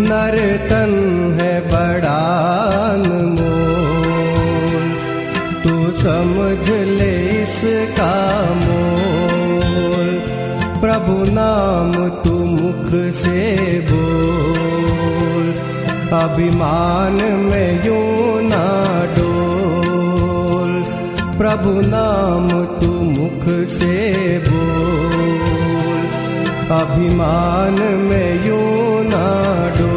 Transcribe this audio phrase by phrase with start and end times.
[0.00, 0.92] नर्तन
[1.40, 2.57] है बड़ा
[5.68, 10.22] तू समझ ले इसका मोल
[10.80, 15.52] प्रभु नाम तू मुख से बोल।
[16.18, 17.94] अभिमान में यू
[18.48, 18.66] ना
[19.18, 20.82] डोल।
[21.38, 25.28] प्रभु नाम तू मुख से बोल।
[26.80, 28.60] अभिमान में यू
[29.08, 29.87] ना डोल।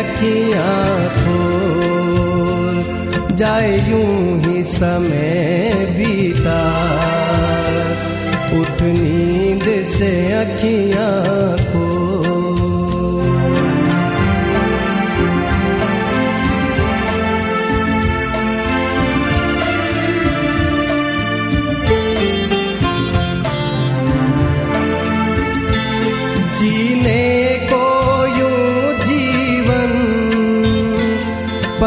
[0.07, 2.77] अखियाँ खोल
[3.37, 5.66] जाए यूँ ही समय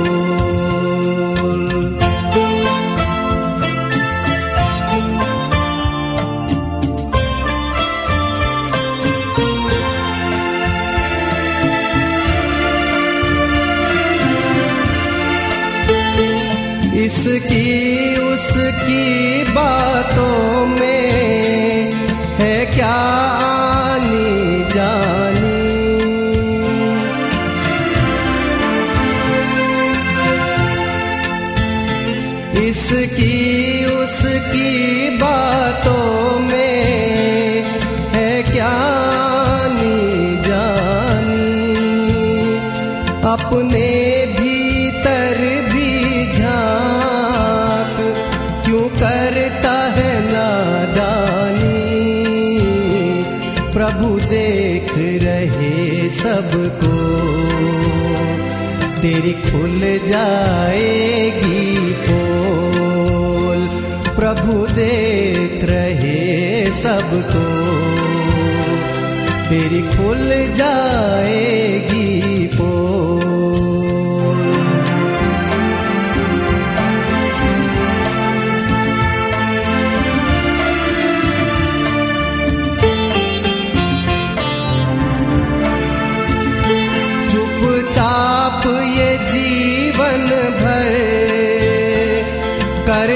[17.05, 21.62] इसकी उसकी बातों में
[22.75, 22.94] क्या
[23.47, 25.60] आनी जानी?
[32.69, 34.71] इसकी उसकी
[35.19, 37.01] बातों में
[56.32, 56.90] सबको
[59.02, 61.64] तेरी खुल जाएगी
[62.05, 63.67] पोल
[64.17, 66.23] प्रभु देख रहे
[66.82, 67.44] सबको।
[69.50, 72.01] तेरी खुल जाएगी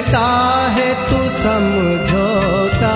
[0.06, 2.94] करता है, तू समझौता।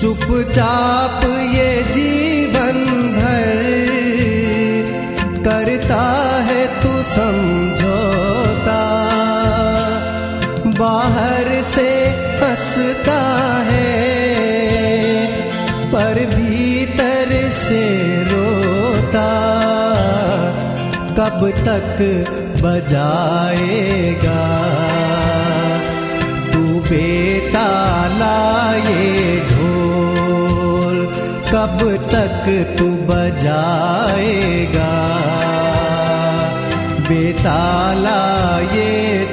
[0.00, 2.78] चुपचाप ये जीवन
[3.16, 3.62] भर
[5.44, 6.02] करता
[6.42, 8.80] है, तू समझौता।
[10.78, 11.90] बाहर से
[12.42, 13.20] हंसता
[13.62, 14.11] है
[21.32, 21.96] कब तक
[22.62, 24.42] बजाएगा?
[26.52, 31.12] तू बेताला ये ढोल
[31.52, 34.92] कब तक तू बजाएगा?
[37.08, 39.31] बेताला ये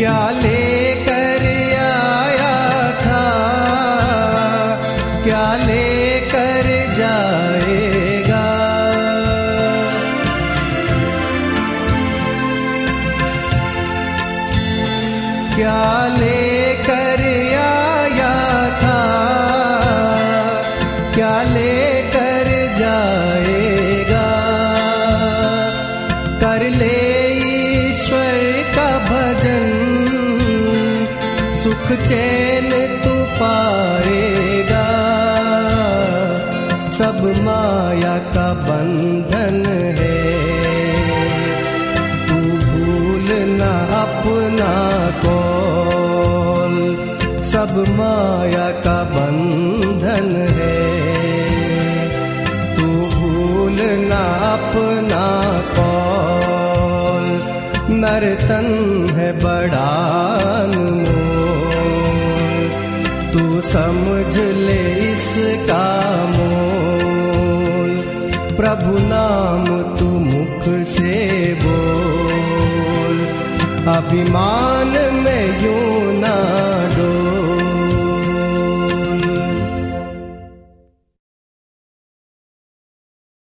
[0.00, 1.42] क्या लेकर
[1.78, 3.24] आया था?
[5.24, 8.46] क्या लेकर जाएगा?
[15.54, 17.22] क्या लेकर
[17.60, 18.34] आया
[18.80, 19.02] था?
[21.14, 22.48] क्या लेकर
[22.78, 24.28] जाएगा?
[26.40, 27.09] कर ले
[31.90, 32.70] सुख चैन
[33.04, 34.86] तू पाएगा
[36.90, 39.66] सब माया का बंधन
[39.98, 40.32] है।
[42.28, 46.88] तू भूलना अपना कौल।
[47.42, 50.90] सब माया का बंधन है।
[52.76, 57.40] तू भूलना अपना कौल।
[57.94, 60.19] नर्तन है बड़ा
[69.20, 69.66] नाम
[69.98, 71.16] तू मुख से
[71.64, 73.18] बोल।
[73.94, 75.76] अभिमान में यू
[76.20, 76.36] ना
[76.96, 77.29] डोल